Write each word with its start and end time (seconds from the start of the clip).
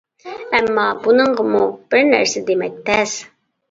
ئەمما 0.59 0.85
بۇنىڭغىمۇ 1.03 1.63
بىر 1.95 2.05
نەرسە 2.11 2.47
دېمەك 2.53 2.85
تەس. 2.93 3.19